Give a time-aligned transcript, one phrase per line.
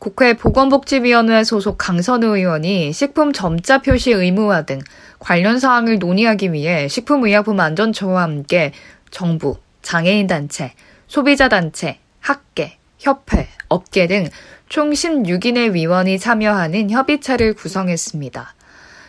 [0.00, 4.80] 국회 보건복지위원회 소속 강선우 의원이 식품 점자 표시 의무화 등
[5.20, 8.72] 관련 사항을 논의하기 위해 식품의약품안전처와 함께
[9.12, 10.72] 정부, 장애인단체,
[11.06, 14.28] 소비자단체, 학계, 협회, 업계 등
[14.70, 18.54] 총 16인의 위원이 참여하는 협의체를 구성했습니다.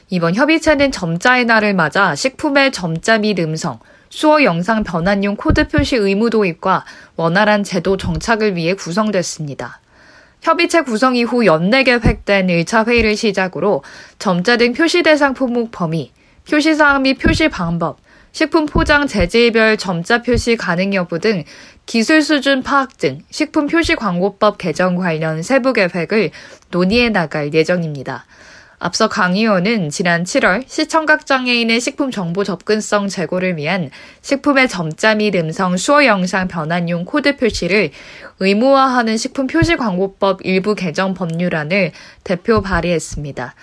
[0.09, 3.77] 이번 협의체는 점자의 날을 맞아 식품의 점자 및 음성,
[4.09, 6.83] 수어 영상 변환용 코드 표시 의무 도입과
[7.15, 9.80] 원활한 제도 정착을 위해 구성됐습니다.
[10.41, 13.83] 협의체 구성 이후 연내 계획된 1차 회의를 시작으로
[14.17, 16.11] 점자 등 표시 대상 품목 범위,
[16.49, 17.97] 표시 사항 및 표시 방법,
[18.31, 21.43] 식품 포장 재질별 점자 표시 가능 여부 등
[21.85, 26.31] 기술 수준 파악 등 식품 표시 광고법 개정 관련 세부 계획을
[26.71, 28.25] 논의해 나갈 예정입니다.
[28.83, 35.35] 앞서 강 의원은 지난 7월 시청각 장애인의 식품 정보 접근성 제고를 위한 식품의 점자 및
[35.35, 37.91] 음성 수어 영상 변환용 코드 표시를
[38.39, 41.91] 의무화하는 식품 표시 광고법 일부 개정 법률안을
[42.23, 43.53] 대표 발의했습니다.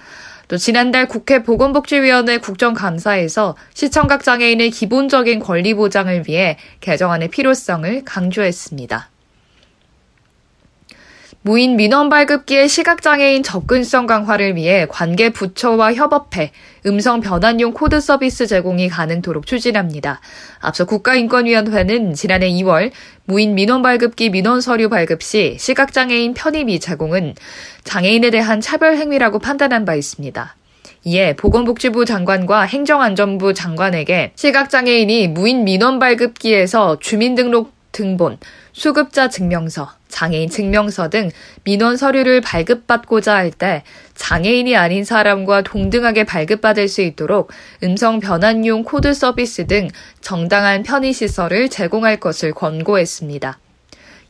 [0.46, 9.10] 또 지난달 국회 보건복지위원회 국정감사에서 시청각 장애인의 기본적인 권리 보장을 위해 개정안의 필요성을 강조했습니다.
[11.48, 16.52] 무인 민원 발급기의 시각장애인 접근성 강화를 위해 관계 부처와 협업해
[16.84, 20.20] 음성 변환용 코드 서비스 제공이 가능토록 추진합니다.
[20.60, 22.90] 앞서 국가인권위원회는 지난해 2월
[23.24, 27.34] 무인 민원 발급기 민원 서류 발급 시 시각장애인 편의 미제공은
[27.82, 30.54] 장애인에 대한 차별 행위라고 판단한 바 있습니다.
[31.04, 38.38] 이에 보건복지부 장관과 행정안전부 장관에게 시각장애인이 무인 민원 발급기에서 주민등록 등본,
[38.72, 41.30] 수급자 증명서, 장애인 증명서 등
[41.64, 43.82] 민원 서류를 발급받고자 할 때
[44.14, 47.50] 장애인이 아닌 사람과 동등하게 발급받을 수 있도록
[47.82, 49.88] 음성 변환용 코드 서비스 등
[50.20, 53.58] 정당한 편의시설을 제공할 것을 권고했습니다.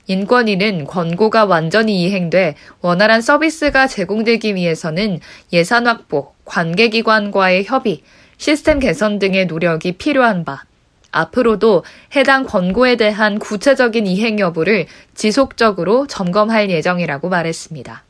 [0.06, 5.20] 인권위는 권고가 완전히 이행돼 원활한 서비스가 제공되기 위해서는
[5.52, 8.02] 예산 확보, 관계기관과의 협의,
[8.38, 10.62] 시스템 개선 등의 노력이 필요한 바,
[11.10, 11.84] 앞으로도
[12.16, 18.04] 해당 권고에 대한 구체적인 이행 여부를 지속적으로 점검할 예정이라고 말했습니다.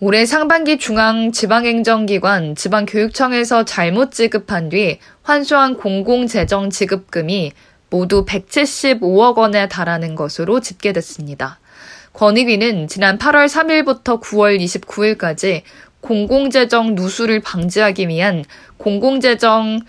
[0.00, 7.52] 올해 상반기 중앙 지방행정기관 지방교육청에서 잘못 지급한 뒤 환수한 공공재정 지급금이
[7.88, 11.60] 모두 175억 원에 달하는 것으로 집계됐습니다.
[12.14, 15.62] 권익위는 지난 8월 3일부터 9월 29일까지
[16.00, 18.44] 공공재정 누수를 방지하기 위한
[18.78, 19.82] 공공재정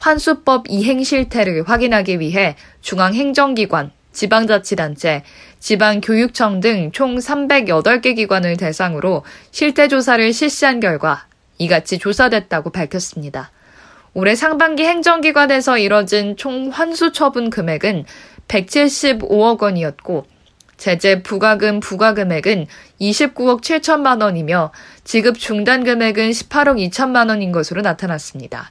[0.00, 5.22] 환수법 이행 실태를 확인하기 위해 중앙행정기관, 지방자치단체,
[5.60, 11.26] 지방교육청 등 총 308개 기관을 대상으로 실태조사를 실시한 결과
[11.58, 13.50] 이같이 조사됐다고 밝혔습니다.
[14.14, 18.06] 올해 상반기 행정기관에서 이뤄진 총 환수 처분 금액은
[18.48, 20.26] 175억 원이었고
[20.80, 22.66] 제재 부과금 부과 금액은
[23.02, 24.72] 29억 7천만 원이며
[25.04, 28.70] 지급 중단 금액은 18억 2천만 원인 것으로 나타났습니다.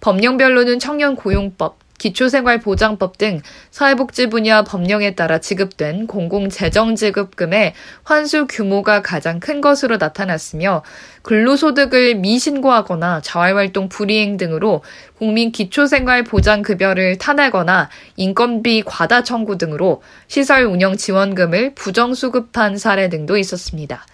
[0.00, 9.60] 법령별로는 청년 고용법, 기초생활보장법 등 사회복지 분야 법령에 따라 지급된 공공재정지급금의 환수 규모가 가장 큰
[9.60, 10.82] 것으로 나타났으며
[11.22, 14.82] 근로소득을 미신고하거나 자활활동 불이행 등으로
[15.18, 24.06] 국민 기초생활보장급여를 타내거나 인건비 과다 청구 등으로 시설 운영 지원금을 부정수급한 사례 등도 있었습니다.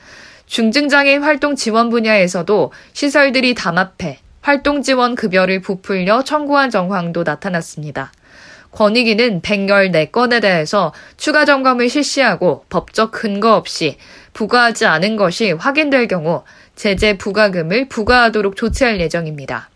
[0.46, 8.12] 중증장애인 활동 지원 분야에서도 시설들이 담합해 활동 지원 급여를 부풀려 청구한 정황도 나타났습니다.
[8.70, 13.98] 권익위는 114건에 대해서 추가 점검을 실시하고 법적 근거 없이
[14.34, 16.44] 부과하지 않은 것이 확인될 경우
[16.76, 19.68] 제재 부과금을 부과하도록 조치할 예정입니다.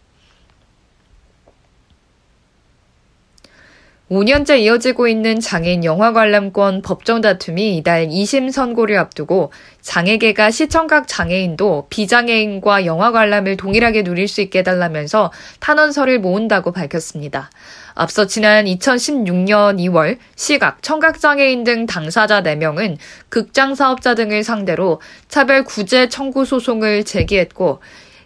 [4.10, 9.52] 5년째 이어지고 있는 장애인 영화 관람권 법정 다툼이 이달 2심 선고를 앞두고
[9.82, 15.30] 장애계가 시청각 장애인도 비장애인과 영화 관람을 동일하게 누릴 수 있게 해달라면서
[15.60, 17.50] 탄원서를 모은다고 밝혔습니다.
[17.94, 22.96] 앞서 지난 2016년 2월 시각, 청각장애인 등 당사자 4명은
[23.28, 27.78] 극장 사업자 등을 상대로 차별 구제 청구 소송을 제기했고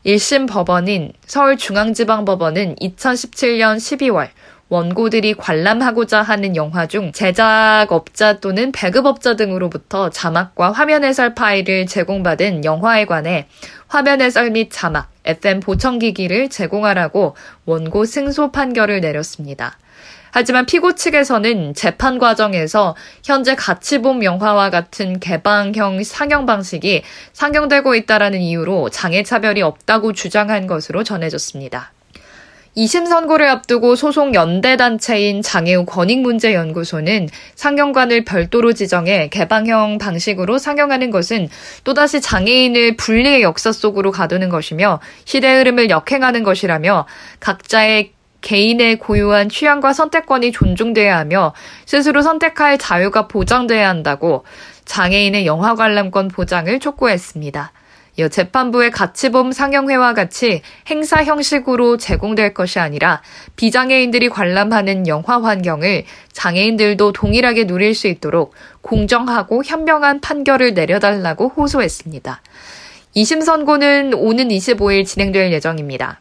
[0.06, 4.28] 1심 법원인 서울중앙지방법원은 2017년 12월
[4.74, 13.04] 원고들이 관람하고자 하는 영화 중 제작업자 또는 배급업자 등으로부터 자막과 화면 해설 파일을 제공받은 영화에
[13.04, 13.46] 관해
[13.86, 17.36] 화면 해설 및 자막, FM 보청기기를 제공하라고
[17.66, 19.78] 원고 승소 판결을 내렸습니다.
[20.32, 28.90] 하지만 피고 측에서는 재판 과정에서 현재 가치봄 영화와 같은 개방형 상영 방식이 상영되고 있다라는 이유로
[28.90, 31.92] 장애 차별이 없다고 주장한 것으로 전해졌습니다.
[32.76, 41.48] 2심 선고를 앞두고 소속 연대단체인 장애우 권익문제연구소는 상영관을 별도로 지정해 개방형 방식으로 상영하는 것은
[41.84, 47.06] 또다시 장애인을 분리의 역사 속으로 가두는 것이며 시대 흐름을 역행하는 것이라며
[47.38, 51.54] 각자의 개인의 고유한 취향과 선택권이 존중돼야 하며
[51.86, 54.44] 스스로 선택할 자유가 보장돼야 한다고
[54.84, 57.72] 장애인의 영화 관람권 보장을 촉구했습니다.
[58.16, 63.22] 이 재판부의 가치범 상영회와 같이 행사 형식으로 제공될 것이 아니라
[63.56, 72.40] 비장애인들이 관람하는 영화 환경을 장애인들도 동일하게 누릴 수 있도록 공정하고 현명한 판결을 내려달라고 호소했습니다.
[73.16, 76.20] 2심 선고는 오는 25일 진행될 예정입니다.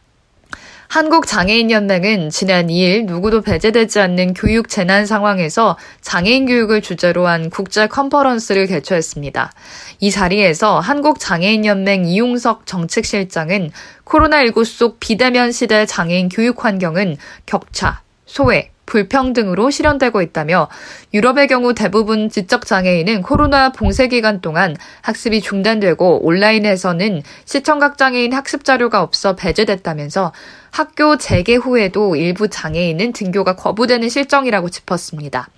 [0.88, 8.66] 한국장애인연맹은 지난 2일 누구도 배제되지 않는 교육 재난 상황에서 장애인 교육을 주제로 한 국제 컨퍼런스를
[8.66, 9.52] 개최했습니다.
[10.00, 13.70] 이 자리에서 한국장애인연맹 이용석 정책실장은
[14.04, 17.16] 코로나19 속 비대면 시대 장애인 교육 환경은
[17.46, 20.68] 격차, 소외, 불평등으로 실현되고 있다며
[21.12, 28.64] 유럽의 경우 대부분 지적 장애인은 코로나 봉쇄 기간 동안 학습이 중단되고 온라인에서는 시청각 장애인 학습
[28.64, 30.32] 자료가 없어 배제됐다면서
[30.70, 35.48] 학교 재개 후에도 일부 장애인은 등교가 거부되는 실정이라고 짚었습니다.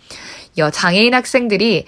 [0.59, 1.87] 여 장애인 학생들이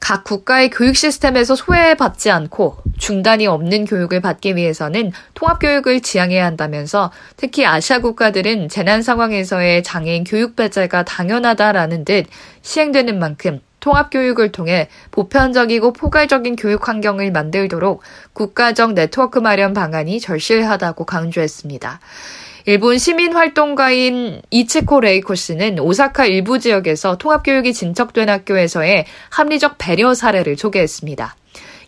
[0.00, 7.64] 각 국가의 교육 시스템에서 소외받지 않고 중단이 없는 교육을 받기 위해서는 통합교육을 지향해야 한다면서 특히
[7.66, 12.26] 아시아 국가들은 재난 상황에서의 장애인 교육 배제가 당연하다라는 듯
[12.62, 18.02] 시행되는 만큼 통합교육을 통해 보편적이고 포괄적인 교육 환경을 만들도록
[18.32, 22.00] 국가적 네트워크 마련 방안이 절실하다고 강조했습니다.
[22.66, 30.56] 일본 시민 활동가인 이치코 레이코 씨는 오사카 일부 지역에서 통합교육이 진척된 학교에서의 합리적 배려 사례를
[30.58, 31.36] 소개했습니다.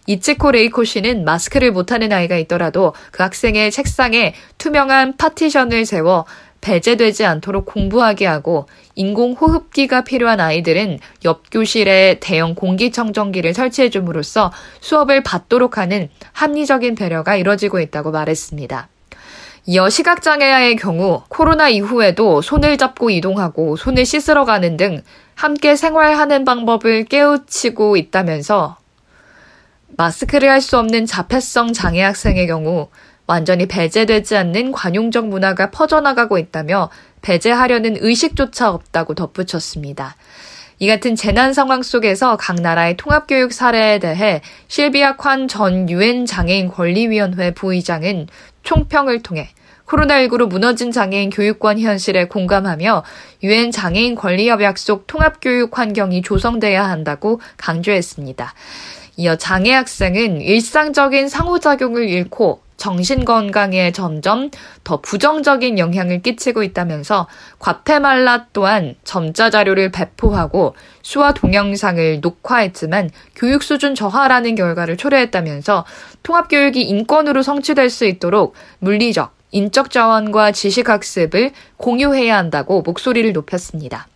[0.06, 6.24] 이치코 레이코 씨는 마스크를 못하는 아이가 있더라도 그 학생의 책상에 투명한 파티션을 세워
[6.60, 15.22] 배제되지 않도록 공부하게 하고 인공 호흡기가 필요한 아이들은 옆 교실에 대형 공기청정기를 설치해 줌으로써 수업을
[15.22, 18.91] 받도록 하는 합리적인 배려가 이뤄지고 있다고 말했습니다.
[19.64, 25.02] 이어 시각장애아의 경우 코로나 이후에도 손을 잡고 이동하고 손을 씻으러 가는 등
[25.36, 28.76] 함께 생활하는 방법을 깨우치고 있다면서
[29.96, 32.88] 마스크를 할 수 없는 자폐성 장애 학생의 경우
[33.28, 40.16] 완전히 배제되지 않는 관용적 문화가 퍼져나가고 있다며 배제하려는 의식조차 없다고 덧붙였습니다.
[40.82, 46.72] 이 같은 재난 상황 속에서 각 나라의 통합교육 사례에 대해 실비아 콴 전 유엔 장애인
[46.72, 48.26] 권리위원회 부의장은
[48.64, 49.50] 총평을 통해
[49.86, 53.04] 코로나19로 무너진 장애인 교육권 현실에 공감하며
[53.44, 58.52] 유엔 장애인 권리협약 속 통합교육 환경이 조성돼야 한다고 강조했습니다.
[59.18, 64.50] 이어 장애 학생은 일상적인 상호작용을 잃고 정신 건강에 점점
[64.82, 67.28] 더 부정적인 영향을 끼치고 있다면서
[67.58, 75.84] 과테말라 또한 점자 자료를 배포하고 수화 동영상을 녹화했지만 교육 수준 저하라는 결과를 초래했다면서
[76.22, 84.08] 통합교육이 인권으로 성취될 수 있도록 물리적, 인적 자원과 지식 학습을 공유해야 한다고 목소리를 높였습니다.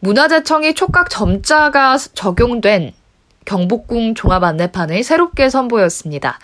[0.00, 2.92] 문화재청이 촉각 점자가 적용된
[3.44, 6.38] 경복궁 종합 안내판을 새롭게 선보였습니다.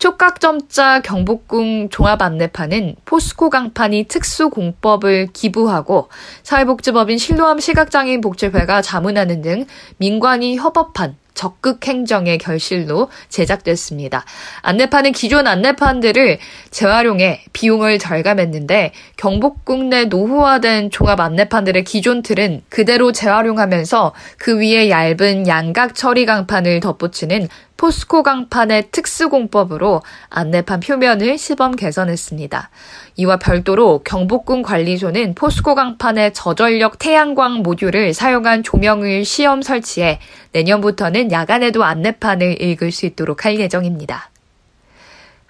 [0.00, 6.08] 촉각점자 경복궁 종합 안내판은 포스코 강판이 특수 공법을 기부하고
[6.42, 9.66] 사회복지법인 실로암 시각장애인 복지회가 자문하는 등
[9.98, 14.24] 민관이 협업한 적극 행정의 결실로 제작됐습니다.
[14.62, 16.38] 안내판은 기존 안내판들을
[16.70, 25.46] 재활용해 비용을 절감했는데 경복궁 내 노후화된 종합 안내판들의 기존 틀은 그대로 재활용하면서 그 위에 얇은
[25.46, 27.48] 양각 처리 강판을 덧붙이는
[27.80, 32.68] 포스코 강판의 특수공법으로 안내판 표면을 시범 개선했습니다.
[33.16, 40.20] 이와 별도로 경복궁 관리소는 포스코 강판의 저전력 태양광 모듈을 사용한 조명을 시험 설치해
[40.52, 44.28] 내년부터는 야간에도 안내판을 읽을 수 있도록 할 예정입니다.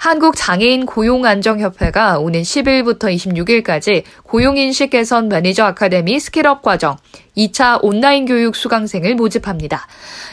[0.01, 6.97] 한국장애인 고용안정협회가 오는 10일부터 26일까지 고용인식 개선 매니저 아카데미 skill-up 과정
[7.37, 9.87] 2차 온라인 교육 수강생을 모집합니다.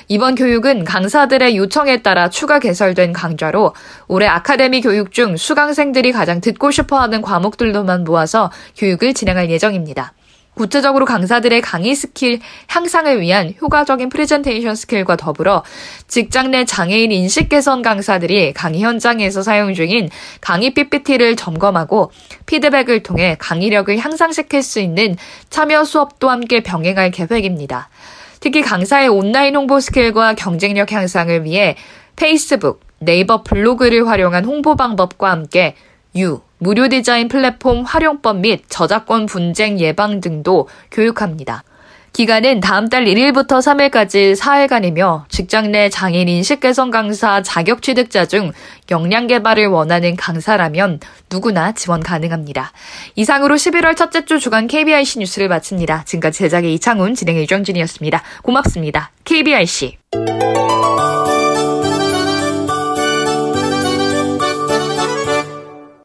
[0.08, 3.74] 이번 교육은 강사들의 요청에 따라 추가 개설된 강좌로
[4.08, 10.14] 올해 아카데미 교육 중 수강생들이 가장 듣고 싶어 하는 과목들로만 모아서 교육을 진행할 예정입니다.
[10.58, 15.64] 구체적으로 강사들의 강의 스킬 향상을 위한 효과적인 프레젠테이션 skill과 더불어
[16.08, 20.10] 직장 내 장애인 인식 개선 강사들이 강의 현장에서 사용 중인
[20.42, 22.12] 강의 PPT를 점검하고
[22.48, 25.16] 피드백을 통해 강의력을 향상시킬 수 있는
[25.50, 27.90] 참여 수업도 함께 병행할 계획입니다.
[28.40, 31.76] 특히 강사의 온라인 홍보 스킬과 경쟁력 향상을 위해
[32.16, 35.76] 페이스북, 네이버 블로그를 활용한 홍보 방법과 함께
[36.16, 41.64] 유, 무료 디자인 플랫폼 활용법 및 저작권 분쟁 예방 등도 교육합니다.
[42.18, 48.54] 기간은 다음 달 1일부터 3일까지 4일간이며 직장 내 장애인 인식 개선 강사 자격 취득자 중
[48.90, 51.00] 역량 개발을 원하는 강사라면
[51.30, 52.72] 누구나 지원 가능합니다.
[53.14, 56.06] 이상으로 11월 첫째 주 주간 KBIC 뉴스를 마칩니다.
[56.06, 58.24] 지금까지 제작의 이창훈, 진행의 유정진이었습니다.
[58.42, 59.12] 고맙습니다.
[59.24, 59.98] KBIC.